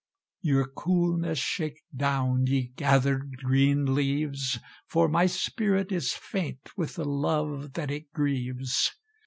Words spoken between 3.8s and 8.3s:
leaves, For my spirit is faint with the love that it